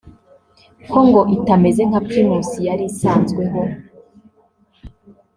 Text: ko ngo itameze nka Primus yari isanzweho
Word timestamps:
ko 0.91 0.99
ngo 1.07 1.21
itameze 1.35 1.81
nka 1.89 1.99
Primus 2.07 2.49
yari 2.67 2.83
isanzweho 2.91 3.61